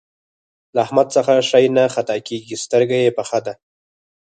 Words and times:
له 0.73 0.79
احمده 0.85 1.11
څه 1.13 1.19
شی 1.49 1.65
نه 1.77 1.83
خطا 1.93 2.17
کېږي؛ 2.27 2.55
سترګه 2.65 2.95
يې 3.03 3.11
پخه 3.17 3.39
ده. 3.45 3.53